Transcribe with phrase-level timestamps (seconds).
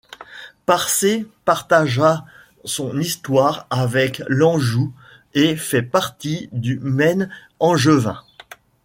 [0.65, 2.25] Parcé partagea
[2.65, 4.91] son histoire avec l'Anjou
[5.35, 8.19] et fait partie du Maine angevin.